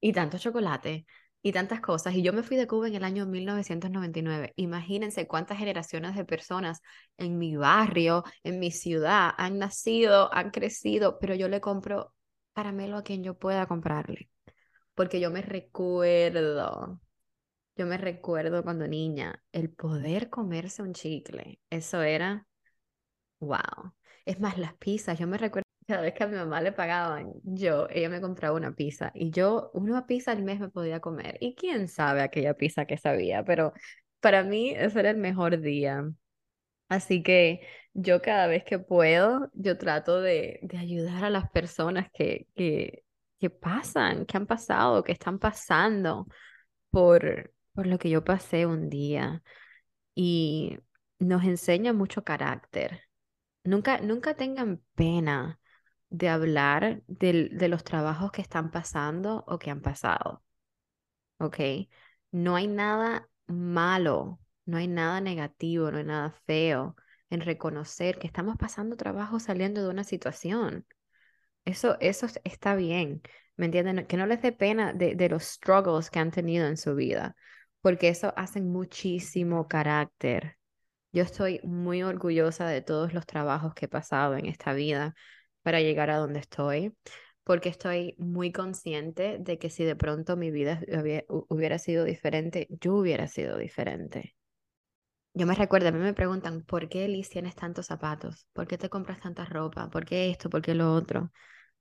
[0.01, 1.07] y tanto chocolate
[1.43, 2.14] y tantas cosas.
[2.14, 4.53] Y yo me fui de Cuba en el año 1999.
[4.57, 6.81] Imagínense cuántas generaciones de personas
[7.19, 12.14] en mi barrio, en mi ciudad, han nacido, han crecido, pero yo le compro
[12.55, 14.31] caramelo a quien yo pueda comprarle.
[14.95, 17.01] Porque yo me recuerdo
[17.77, 22.47] yo me recuerdo cuando niña, el poder comerse un chicle, eso era,
[23.41, 23.93] wow.
[24.25, 27.33] Es más, las pizzas, yo me recuerdo cada vez que a mi mamá le pagaban,
[27.45, 31.37] yo, ella me compraba una pizza y yo una pizza al mes me podía comer.
[31.41, 33.73] Y quién sabe aquella pizza que sabía, pero
[34.21, 36.05] para mí ese era el mejor día.
[36.89, 37.61] Así que
[37.95, 43.05] yo cada vez que puedo, yo trato de, de ayudar a las personas que, que,
[43.39, 46.27] que pasan, que han pasado, que están pasando
[46.91, 49.43] por, por lo que yo pasé un día
[50.14, 50.79] y
[51.19, 53.05] nos enseña mucho carácter.
[53.64, 55.59] Nunca, nunca tengan pena
[56.11, 60.45] de hablar de los trabajos que están pasando o que han pasado.
[61.38, 61.59] ¿Ok?
[62.33, 66.97] No hay nada malo, no hay nada negativo, no hay nada feo
[67.31, 70.85] en reconocer que estamos pasando trabajo saliendo de una situación.
[71.64, 73.23] Eso, eso está bien,
[73.57, 74.07] ¿me entienden?
[74.07, 77.37] Que no les dé pena de, de los struggles que han tenido en su vida
[77.81, 80.59] porque eso hace muchísimo carácter.
[81.12, 85.14] Yo estoy muy orgullosa de todos los trabajos que he pasado en esta vida
[85.62, 86.95] para llegar a donde estoy,
[87.45, 90.81] porque estoy muy consciente de que si de pronto mi vida
[91.49, 94.37] hubiera sido diferente, yo hubiera sido diferente.
[95.35, 98.47] Yo me recuerdo, a mí me preguntan, ¿por qué Liz tienes tantos zapatos?
[98.53, 99.88] ¿Por qué te compras tanta ropa?
[99.90, 100.51] ¿Por qué esto?
[100.51, 101.31] ¿Por qué lo otro?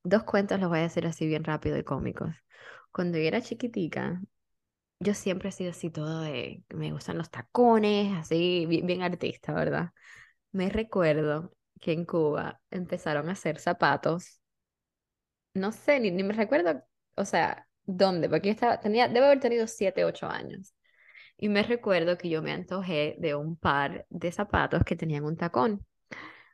[0.04, 2.34] Dos cuentos los voy a decir así bien rápido y cómicos.
[2.92, 4.20] Cuando yo era chiquitica,
[5.00, 9.92] yo siempre he sido así todo de, me gustan los tacones, así, bien, artista, ¿verdad?
[10.52, 14.40] Me recuerdo que en Cuba empezaron a hacer zapatos,
[15.54, 16.82] no sé, ni, me recuerdo,
[17.16, 20.74] o sea, dónde, porque yo estaba, tenía, debo haber tenido 7, 8 años.
[21.38, 25.36] Y me recuerdo que yo me antojé de un par de zapatos que tenían un
[25.36, 25.86] tacón.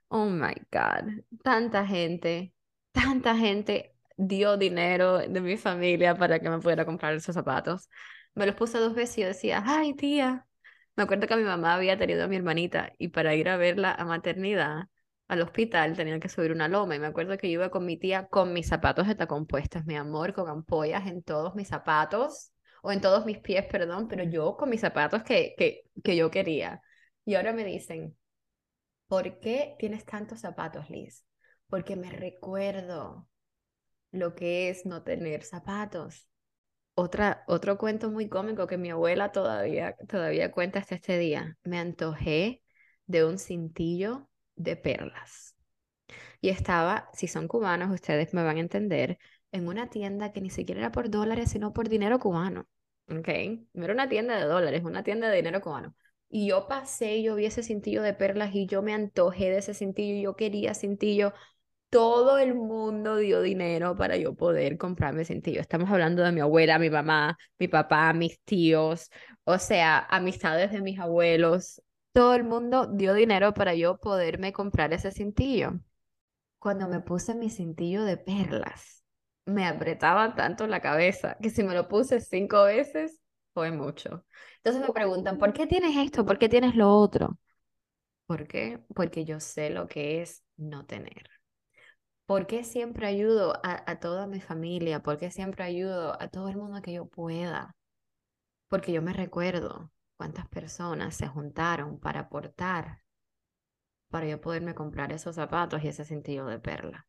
[0.08, 2.54] Oh my God, tanta gente,
[2.92, 7.88] tanta gente dio dinero de mi familia para que me pudiera comprar esos zapatos.
[8.36, 10.46] Me los puse dos veces y yo decía, ay tía,
[10.94, 13.92] me acuerdo que mi mamá había tenido a mi hermanita y para ir a verla
[13.92, 14.84] a maternidad,
[15.28, 17.96] al hospital, tenían que subir una loma y me acuerdo que yo iba con mi
[17.98, 22.52] tía con mis zapatos de tacón puestos, mi amor, con ampollas en todos mis zapatos
[22.82, 26.30] o en todos mis pies, perdón, pero yo con mis zapatos que, que, que yo
[26.30, 26.82] quería.
[27.24, 28.16] Y ahora me dicen,
[29.08, 31.24] ¿por qué tienes tantos zapatos, Liz?
[31.68, 33.28] Porque me recuerdo
[34.12, 36.28] lo que es no tener zapatos.
[36.98, 41.58] Otra, otro cuento muy cómico que mi abuela todavía, todavía cuenta hasta este día.
[41.62, 42.62] Me antojé
[43.06, 45.54] de un cintillo de perlas.
[46.40, 49.18] Y estaba, si son cubanos, ustedes me van a entender,
[49.52, 52.68] en una tienda que ni siquiera era por dólares, sino por dinero cubano.
[53.08, 53.28] ¿Ok?
[53.74, 55.94] No era una tienda de dólares, una tienda de dinero cubano.
[56.28, 59.74] Y yo pasé, yo vi ese cintillo de perlas y yo me antojé de ese
[59.74, 61.32] cintillo yo quería cintillo.
[61.96, 65.62] Todo el mundo dio dinero para yo poder comprarme cintillo.
[65.62, 69.10] Estamos hablando de mi abuela, mi mamá, mi papá, mis tíos,
[69.44, 71.80] o sea, amistades de mis abuelos.
[72.12, 75.80] Todo el mundo dio dinero para yo poderme comprar ese cintillo.
[76.58, 79.02] Cuando me puse mi cintillo de perlas,
[79.46, 83.22] me apretaba tanto la cabeza que si me lo puse cinco veces
[83.54, 84.26] fue mucho.
[84.58, 86.26] Entonces me preguntan, ¿por qué tienes esto?
[86.26, 87.38] ¿Por qué tienes lo otro?
[88.26, 88.84] ¿Por qué?
[88.94, 91.35] Porque yo sé lo que es no tener.
[92.26, 95.00] ¿Por qué siempre ayudo a, toda mi familia?
[95.00, 97.76] ¿Por qué siempre ayudo a todo el mundo que yo pueda?
[98.68, 103.02] Porque yo me recuerdo cuántas personas se juntaron para aportar
[104.08, 107.06] para yo poderme comprar esos zapatos y ese sentido de perla.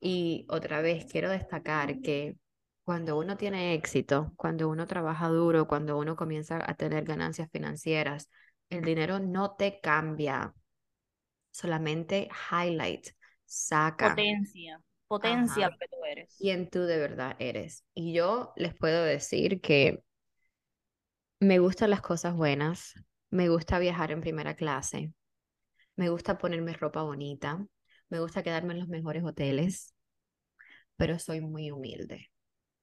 [0.00, 2.36] Y otra vez quiero destacar que
[2.84, 8.28] cuando uno tiene éxito, cuando uno trabaja duro, cuando uno comienza a tener ganancias financieras,
[8.70, 10.54] el dinero no te cambia,
[11.52, 13.08] solamente highlight,
[13.52, 14.10] saca.
[14.10, 16.34] Potencia, potencia lo que tú eres.
[16.38, 17.84] Quién tú de verdad eres.
[17.94, 20.02] Y yo les puedo decir que
[21.40, 22.94] me gustan las cosas buenas,
[23.30, 25.12] me gusta viajar en primera clase,
[25.96, 27.66] me gusta ponerme ropa bonita,
[28.08, 29.94] me gusta quedarme en los mejores hoteles,
[30.96, 32.30] pero soy muy humilde.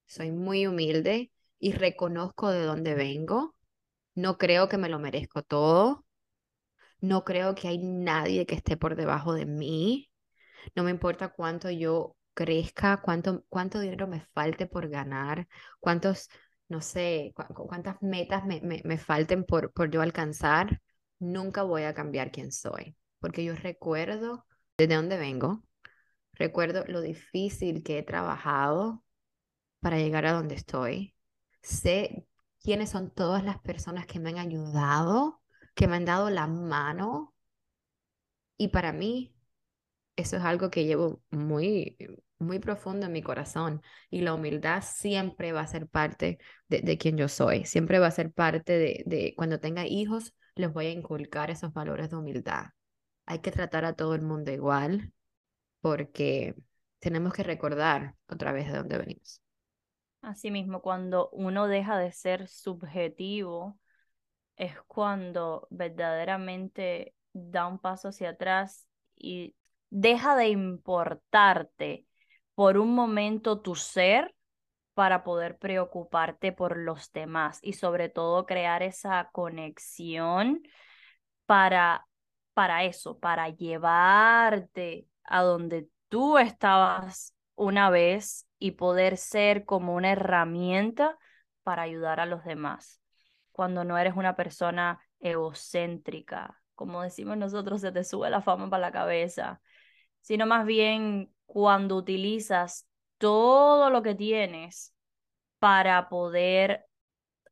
[0.05, 3.55] Soy muy humilde y reconozco de dónde vengo.
[4.15, 6.05] No creo que me lo merezco todo.
[6.99, 10.09] No creo que hay nadie que esté por debajo de mí.
[10.76, 15.48] No me importa cuánto yo crezca, cuánto, cuánto dinero me falte por ganar,
[15.80, 16.30] cuántos,
[16.69, 20.82] no sé, cuántas metas me, me, me falten por, por yo alcanzar.
[21.19, 24.45] Nunca voy a cambiar quién soy, porque yo recuerdo
[24.78, 25.63] de dónde vengo,
[26.34, 29.04] recuerdo lo difícil que he trabajado
[29.80, 31.15] para llegar a donde estoy.
[31.62, 32.28] Sé
[32.62, 35.41] quiénes son todas las personas que me han ayudado,
[35.76, 37.34] que me han dado la mano.
[38.58, 39.34] Y para mí,
[40.19, 41.97] eso es algo que llevo muy,
[42.39, 43.82] muy profundo en mi corazón.
[44.10, 47.65] Y la humildad siempre va a ser parte de, de quien yo soy.
[47.65, 51.73] Siempre va a ser parte de, de cuando tenga hijos, les voy a inculcar esos
[51.73, 52.67] valores de humildad.
[53.25, 55.13] Hay que tratar a todo el mundo igual
[55.82, 56.55] porque
[56.99, 59.41] tenemos que recordar otra vez de dónde venimos.
[60.21, 63.79] Asimismo, cuando uno deja de ser subjetivo,
[64.58, 69.55] es cuando verdaderamente da un paso hacia atrás y
[69.89, 72.06] deja de importarte
[72.56, 74.36] por un momento tu ser
[74.93, 80.62] para poder preocuparte por los demás y sobre todo crear esa conexión
[81.45, 82.06] para,
[82.54, 90.12] para eso, para llevarte a donde tú estabas una vez y poder ser como una
[90.12, 91.17] herramienta
[91.63, 93.02] para ayudar a los demás.
[93.52, 98.82] Cuando no eres una persona egocéntrica, como decimos nosotros, se te sube la fama para
[98.82, 99.62] la cabeza,
[100.21, 104.93] sino más bien cuando utilizas todo lo que tienes
[105.60, 106.86] para poder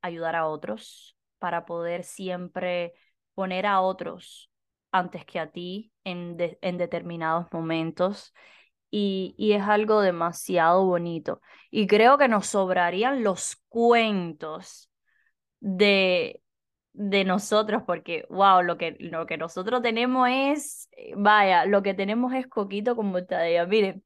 [0.02, 2.94] ayudar a otros, para poder siempre
[3.34, 4.52] poner a otros
[4.92, 8.34] antes que a ti en, en determinados momentos
[8.90, 11.42] y, y, es algo demasiado bonito.
[11.70, 14.90] Y creo que nos sobrarían los cuentos
[15.60, 16.42] de,
[16.98, 21.94] de nosotros, porque, wow, lo que, lo que nosotros tenemos es, eh, vaya, lo que
[21.94, 23.68] tenemos es coquito con mortadella.
[23.68, 24.04] Miren,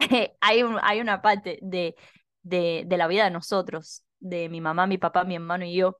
[0.40, 1.96] hay, un, hay una parte de,
[2.42, 5.98] de, de la vida de nosotros, de mi mamá, mi papá, mi hermano y yo,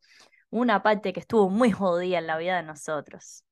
[0.51, 3.45] una parte que estuvo muy jodida en la vida de nosotros.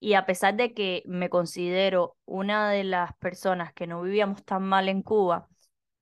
[0.00, 4.62] Y a pesar de que me considero una de las personas que no vivíamos tan
[4.64, 5.48] mal en Cuba,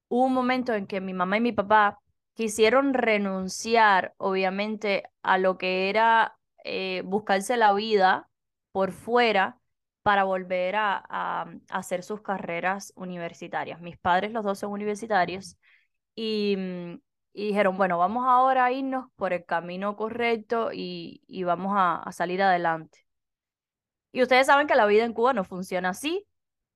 [0.09, 1.99] hubo un momento en que mi mamá y mi papá
[2.37, 8.31] quisieron renunciar, obviamente, a lo que era eh, buscarse la vida
[8.73, 9.61] por fuera
[10.03, 13.81] para volver a, a, hacer sus carreras universitarias.
[13.81, 15.59] Mis padres, los dos son universitarios,
[16.15, 17.01] y, mm,
[17.35, 22.11] y dijeron, bueno, vamos ahora a irnos por el camino correcto y, y vamos a
[22.13, 23.07] salir adelante.
[24.13, 26.27] Y ustedes saben que la vida en Cuba no funciona así.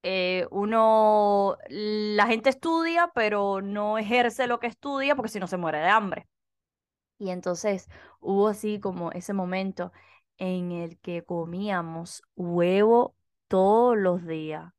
[0.03, 5.57] Eh, uno, la gente estudia, pero no ejerce lo que estudia porque si no se
[5.59, 6.29] muere de hambre.
[7.19, 7.89] Y entonces
[8.21, 9.93] hubo así como ese momento
[10.39, 13.17] en el que comíamos huevo
[13.49, 14.73] todos los días.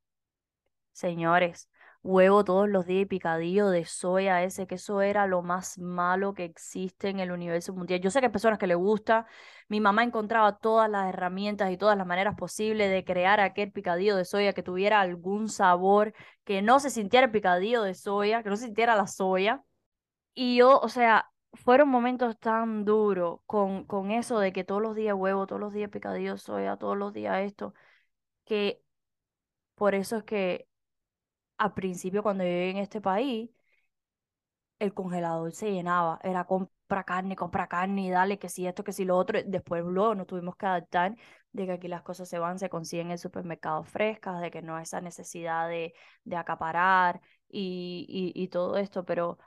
[0.94, 1.70] Señores,
[2.04, 6.34] huevo todos los días y picadillo de soya ese, que eso era lo más malo
[6.34, 8.02] que existe en el universo mundial.
[8.02, 9.28] Yo sé que hay personas que le gusta.
[9.70, 14.16] Mi mamá encontraba todas las herramientas y todas las maneras posibles de crear aquel picadillo
[14.16, 18.50] de soya que tuviera algún sabor, que no se sintiera el picadillo de soya, que
[18.50, 19.64] no se sintiera la soya.
[20.34, 24.96] Y yo, o sea, fueron momentos tan duros con, con eso de que todos los
[24.96, 27.74] días huevo, todos los días picadillo de soya, todos los días esto,
[28.46, 28.82] que
[29.76, 30.68] por eso es que
[31.62, 33.50] al principio cuando yo en este país,
[34.80, 39.06] el congelador se llenaba, era compra carne, compra carne dale que si esto, que si
[39.06, 39.40] lo otro.
[39.46, 41.16] Después luego nos tuvimos que adaptar
[41.52, 44.62] de que aquí las cosas se van, se consiguen en el supermercado frescas, de que
[44.62, 45.94] no hay esa necesidad de,
[46.24, 49.38] de acaparar y, y todo esto, pero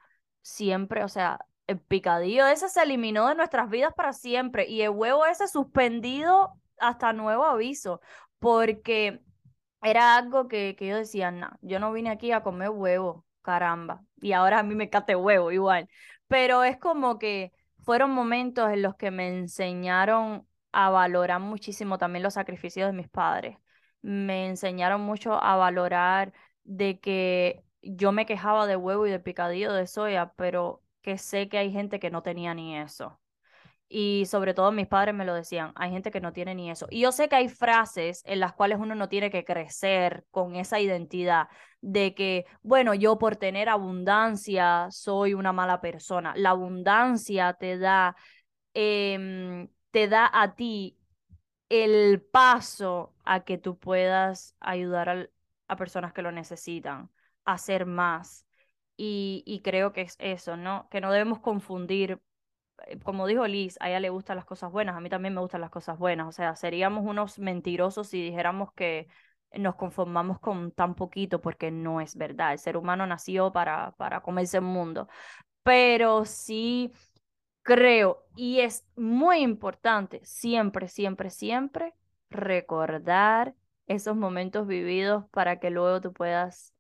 [0.42, 4.90] siempre, o sea, el picadillo ese se eliminó de nuestras vidas para siempre y el
[4.90, 8.00] huevo ese suspendido hasta nuevo aviso,
[8.38, 9.20] porque
[9.84, 14.04] era algo que, que yo decía, no, yo no vine aquí a comer huevo, caramba.
[14.20, 15.88] Y ahora a mí me cate huevo igual.
[16.28, 22.22] Pero es como que fueron momentos en los que me enseñaron a valorar muchísimo también
[22.22, 23.58] los sacrificios de mis padres.
[24.02, 26.32] Me enseñaron mucho a valorar
[26.64, 31.48] de que yo me quejaba de huevo y de picadillo de soya, pero que sé
[31.48, 33.18] que hay gente que no tenía ni eso.
[33.96, 36.88] Y sobre todo mis padres me lo decían, hay gente que no tiene ni eso.
[36.90, 40.56] Y yo sé que hay frases en las cuales uno no tiene que crecer con
[40.56, 41.46] esa identidad
[41.80, 46.34] de que, bueno, yo por tener abundancia soy una mala persona.
[46.36, 48.16] La abundancia te da,
[48.74, 50.98] eh, te da a ti
[51.68, 55.30] el paso a que tú puedas ayudar
[55.68, 57.10] a, personas que lo necesitan,
[57.44, 58.44] hacer más.
[58.96, 60.88] Y, creo que es eso, ¿no?
[60.90, 62.20] Que no debemos confundir
[63.02, 65.60] como dijo Liz, a ella le gustan las cosas buenas, a mí también me gustan
[65.60, 66.28] las cosas buenas.
[66.28, 69.08] O sea, seríamos unos mentirosos si dijéramos que
[69.52, 72.52] nos conformamos con tan poquito, porque no es verdad.
[72.52, 75.08] El ser humano nació para, para comerse el mundo.
[75.62, 76.92] Pero sí
[77.62, 81.94] creo, y es muy importante, siempre, siempre, siempre
[82.30, 83.54] recordar
[83.86, 86.74] esos momentos vividos para que luego tú puedas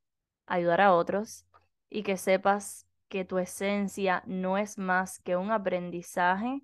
[0.46, 1.46] ayudar a otros
[1.90, 6.62] y que sepas que tu esencia no es más que un aprendizaje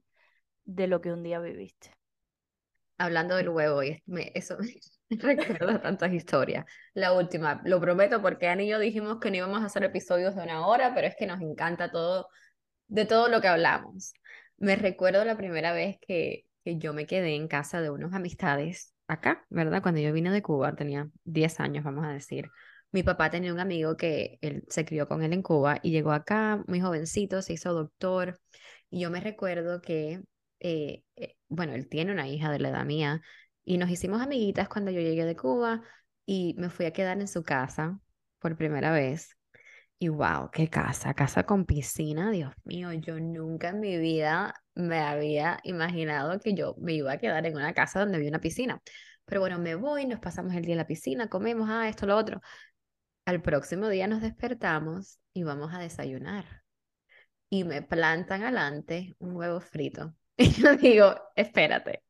[0.64, 1.92] de lo que un día viviste.
[2.98, 4.02] Hablando del huevo, y
[4.34, 4.56] eso
[5.10, 6.66] me recuerda tantas historias.
[6.92, 10.34] La última, lo prometo porque Ani y yo dijimos que no íbamos a hacer episodios
[10.34, 12.26] de una hora, pero es que nos encanta todo,
[12.88, 14.12] de todo lo que hablamos.
[14.56, 18.92] Me recuerdo la primera vez que, que yo me quedé en casa de unos amistades
[19.06, 19.82] acá, ¿verdad?
[19.82, 22.50] Cuando yo vine de Cuba, tenía 10 años, vamos a decir.
[22.92, 26.12] Mi papá tenía un amigo que él se crió con él en Cuba y llegó
[26.12, 28.40] acá muy jovencito, se hizo doctor.
[28.90, 30.22] Y yo me recuerdo que,
[30.61, 33.22] eh, eh, bueno, él tiene una hija de la edad mía
[33.64, 35.83] y nos hicimos amiguitas cuando yo llegué de Cuba
[36.26, 38.00] y me fui a quedar en su casa
[38.40, 39.37] por primera vez.
[39.98, 44.98] Y wow, qué casa, casa con piscina, Dios mío, yo nunca en mi vida me
[44.98, 48.81] había imaginado que yo me iba a quedar en una casa donde había una piscina.
[49.26, 52.16] Pero bueno, me voy, nos pasamos el día en la piscina, comemos, ah, esto, lo
[52.16, 52.40] otro.
[53.30, 56.64] Al próximo día nos despertamos y vamos a desayunar.
[57.48, 60.14] Y me plantan adelante un huevo frito.
[60.36, 62.02] Y yo digo, espérate,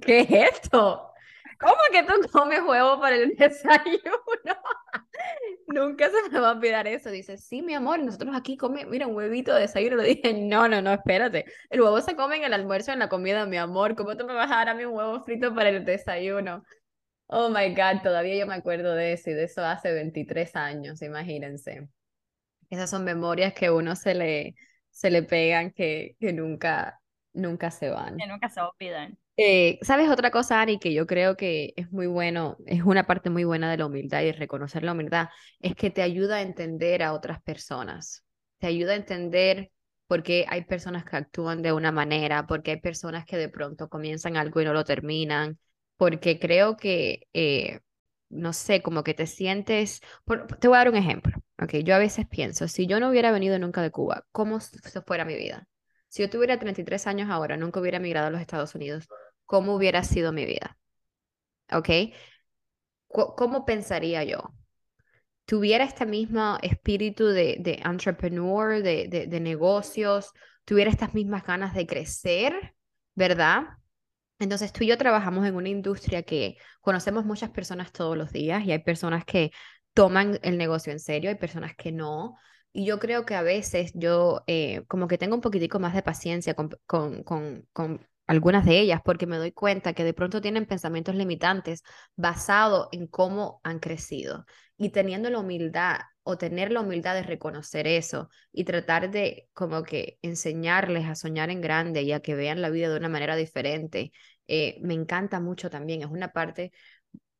[0.00, 1.12] ¿qué es esto?
[1.60, 4.16] ¿Cómo que tú comes huevo para el desayuno?
[5.68, 7.10] Nunca se me va a olvidar eso.
[7.10, 9.98] Dice, sí, mi amor, nosotros aquí comemos, mira, un huevito de desayuno.
[9.98, 11.44] Le dije, no, no, no, espérate.
[11.70, 13.94] El huevo se come en el almuerzo, en la comida, mi amor.
[13.94, 16.64] ¿Cómo tú me vas a dar a mí un huevo frito para el desayuno?
[17.28, 21.02] Oh my God, todavía yo me acuerdo de eso y de eso hace 23 años,
[21.02, 21.88] imagínense.
[22.70, 24.54] Esas son memorias que uno se le,
[24.90, 27.00] se le pegan que, que nunca,
[27.32, 28.16] nunca se van.
[28.16, 29.18] Que nunca se olvidan.
[29.36, 33.28] Eh, ¿Sabes otra cosa, Ari, que yo creo que es muy bueno, es una parte
[33.28, 35.28] muy buena de la humildad y reconocer la humildad,
[35.60, 38.24] es que te ayuda a entender a otras personas,
[38.58, 39.70] te ayuda a entender
[40.06, 43.50] por qué hay personas que actúan de una manera, por qué hay personas que de
[43.50, 45.58] pronto comienzan algo y no lo terminan,
[45.96, 47.80] porque creo que, eh,
[48.28, 50.00] no sé, como que te sientes,
[50.60, 51.36] te voy a dar un ejemplo.
[51.60, 55.02] Ok, yo a veces pienso, si yo no hubiera venido nunca de Cuba, ¿cómo se
[55.02, 55.66] fuera mi vida?
[56.08, 59.08] Si yo tuviera 33 años ahora, nunca hubiera migrado a los Estados Unidos,
[59.44, 60.78] ¿cómo hubiera sido mi vida?
[61.72, 61.88] ¿Ok?
[63.08, 64.52] ¿Cómo pensaría yo?
[65.46, 70.32] tuviera este mismo espíritu de, de entrepreneur, de, de, de, negocios,
[70.64, 72.74] tuviera estas mismas ganas de crecer,
[73.14, 73.62] ¿verdad?
[74.38, 78.64] Entonces tú y yo trabajamos en una industria que conocemos muchas personas todos los días
[78.64, 79.50] y hay personas que
[79.94, 82.36] toman el negocio en serio, hay personas que no.
[82.72, 86.02] Y yo creo que a veces yo eh, como que tengo un poquitico más de
[86.02, 90.40] paciencia con, con, con, con algunas de ellas, porque me doy cuenta que de pronto
[90.42, 91.82] tienen pensamientos limitantes
[92.16, 94.44] basados en cómo han crecido
[94.76, 99.84] y teniendo la humildad o tener la humildad de reconocer eso y tratar de como
[99.84, 103.36] que enseñarles a soñar en grande y a que vean la vida de una manera
[103.36, 104.12] diferente,
[104.48, 106.72] eh, me encanta mucho también, es una parte,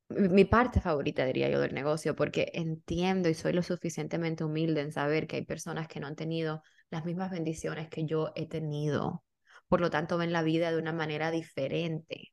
[0.09, 4.93] mi parte favorita diría yo del negocio, porque entiendo y soy lo suficientemente humilde en
[4.93, 9.25] saber que hay personas que no han tenido las mismas bendiciones que yo he tenido
[9.69, 12.33] por lo tanto ven la vida de una manera diferente.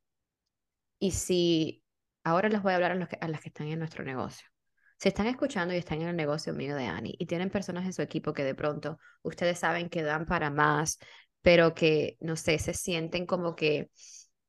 [0.98, 1.84] Y si
[2.24, 4.53] ahora les voy a hablar a, los a las que están en nuestro negocio.
[4.96, 7.92] Si están escuchando y están en el negocio mío de Annie y tienen personas en
[7.92, 10.98] su equipo que de pronto ustedes saben que dan para más,
[11.42, 13.90] pero que, no sé, se sienten como que,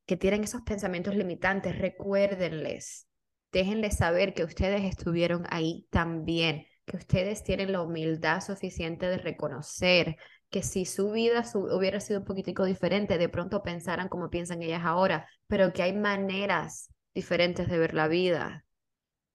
[0.06, 3.06] que tienen esos pensamientos limitantes, recuérdenles,
[3.52, 10.16] déjenles saber que ustedes estuvieron ahí también, que ustedes tienen la humildad suficiente de reconocer
[10.50, 14.82] que si su vida hubiera sido un poquitico diferente, de pronto pensaran como piensan ellas
[14.84, 18.65] ahora, pero que hay maneras diferentes de ver la vida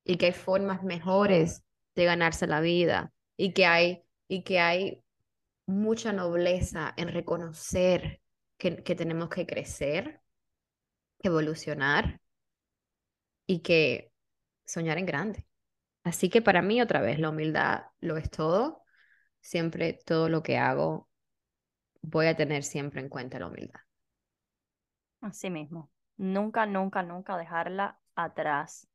[0.04, 1.64] y que hay formas mejores
[1.96, 5.04] de ganarse la vida y que hay, y que hay
[5.66, 8.22] mucha nobleza en reconocer
[8.58, 10.22] que, que tenemos que crecer,
[11.20, 12.20] evolucionar
[13.46, 14.12] y que
[14.66, 15.46] soñar en grande.
[16.04, 18.82] Así que para mí otra vez la humildad lo es todo
[19.42, 21.10] siempre todo lo que hago
[22.02, 23.80] voy a tener siempre en cuenta la humildad.
[25.20, 25.92] Así mismo.
[26.18, 28.88] Nunca, nunca, nunca dejarla atrás.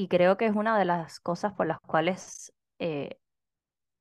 [0.00, 3.18] Y creo que es una de las cosas por las cuales eh,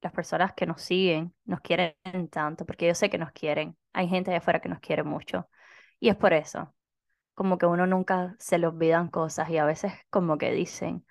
[0.02, 1.96] las personas que nos siguen nos quieren
[2.32, 3.78] tanto, porque yo sé que nos quieren.
[3.94, 5.50] Hay gente de afuera que nos quiere mucho.
[6.00, 6.74] Y es por eso.
[7.36, 11.06] Como que uno nunca se le olvidan cosas y a veces como que dicen,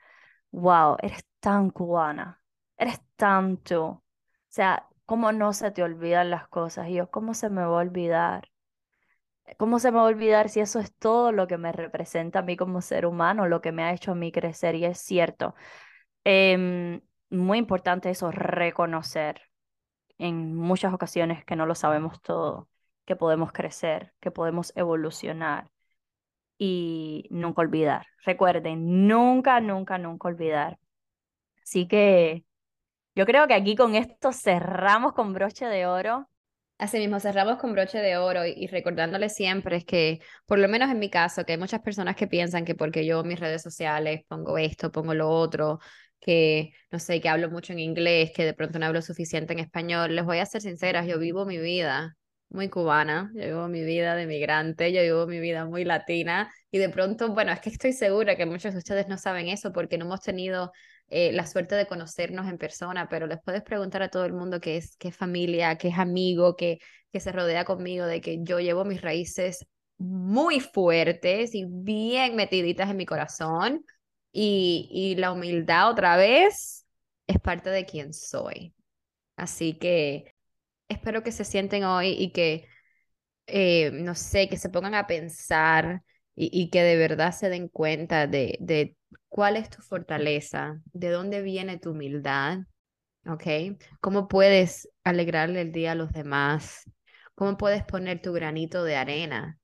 [0.52, 2.42] wow, eres tan cubana,
[2.78, 4.04] eres tanto o
[4.48, 6.88] sea, ¿cómo no se te olvidan las cosas?
[6.88, 8.50] Y yo, ¿cómo se me va a olvidar?
[9.56, 12.42] ¿Cómo se me va a olvidar si eso es todo lo que me representa a
[12.42, 14.74] mí como ser humano, lo que me ha hecho a mí crecer?
[14.74, 15.54] Y es cierto.
[16.24, 19.42] Em, muy importante eso, reconocer
[20.18, 22.68] en muchas ocasiones que no lo sabemos todo,
[23.06, 25.70] que podemos crecer, que podemos evolucionar
[26.58, 28.06] y nunca olvidar.
[28.24, 30.78] Recuerden, nunca, nunca, nunca olvidar.
[31.62, 32.44] Así que
[33.14, 36.28] yo creo que aquí con esto cerramos con broche de oro.
[36.78, 40.90] Así mismo, cerramos con broche de oro y, recordándole siempre es que, por lo menos
[40.90, 44.22] en mi caso, que hay muchas personas que piensan que porque yo mis redes sociales
[44.28, 45.80] pongo esto, pongo lo otro,
[46.20, 49.58] que no sé, que hablo mucho en inglés, que de pronto no hablo suficiente en
[49.58, 52.16] español, les voy a ser sinceras, yo vivo mi vida
[52.48, 56.78] muy cubana, yo vivo mi vida de migrante, yo vivo mi vida muy latina y
[56.78, 59.98] de pronto, bueno, es que estoy segura que muchos de ustedes no saben eso porque
[59.98, 60.70] no hemos tenido
[61.08, 64.60] eh, la suerte de conocernos en persona, pero les puedes preguntar a todo el mundo
[64.60, 66.78] que es, que es familia, que es amigo, que,
[67.12, 69.66] que se rodea conmigo, de que yo llevo mis raíces
[69.98, 73.84] muy fuertes y bien metiditas en mi corazón
[74.32, 76.86] y, y la humildad otra vez
[77.26, 78.74] es parte de quien soy.
[79.36, 80.34] Así que
[80.88, 82.66] espero que se sienten hoy y que,
[83.46, 86.02] eh, no sé, que se pongan a pensar
[86.34, 88.96] y, y, que de verdad se den cuenta de, de
[89.28, 92.60] cuál es tu fortaleza, de dónde viene tu humildad,
[93.26, 93.78] ¿ok?
[94.00, 96.84] ¿Cómo puedes alegrarle el día a los demás?
[97.34, 99.58] ¿Cómo puedes poner tu granito de arena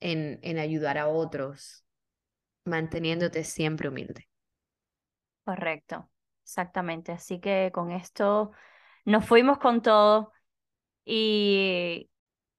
[0.00, 1.84] en, en ayudar a otros,
[2.64, 4.28] manteniéndote siempre humilde?
[5.44, 6.10] Correcto,
[6.44, 7.12] exactamente.
[7.12, 8.52] Así que con esto
[9.04, 10.32] nos fuimos con todo
[11.04, 12.10] y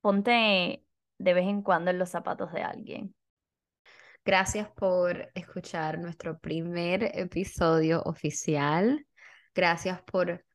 [0.01, 0.85] ponte
[1.19, 3.15] de vez en cuando en los zapatos de alguien.
[4.23, 9.07] Gracias por escuchar nuestro primer episodio oficial.
[9.55, 10.45] Gracias por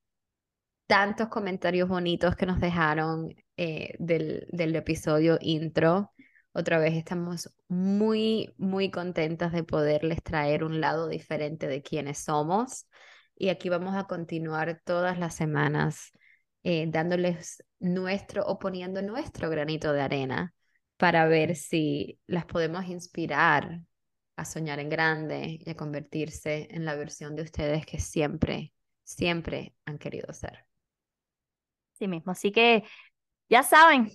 [0.87, 6.13] tantos comentarios bonitos que nos dejaron eh, del, del episodio intro.
[6.53, 12.87] Otra vez estamos muy, muy contentas de poderles traer un lado diferente de quienes somos.
[13.35, 16.13] Y aquí vamos a continuar todas las semanas
[16.63, 20.56] eh, dándoles nuestro o poniendo nuestro granito de arena
[20.97, 23.81] para ver si las podemos inspirar
[24.37, 28.73] a soñar en grande y a convertirse en la versión de ustedes que siempre,
[29.03, 30.67] siempre han querido ser.
[31.95, 32.85] Sí mismo, así que
[33.49, 34.11] ya saben,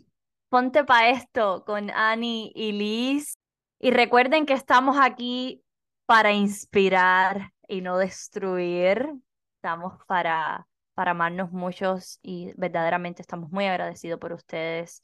[0.50, 3.38] ponte para esto con Annie y Liz.
[3.80, 5.64] Y recuerden que estamos aquí
[6.06, 9.12] para inspirar y no destruir.
[9.56, 15.04] Estamos para, para amarnos muchos y verdaderamente estamos muy agradecidos por ustedes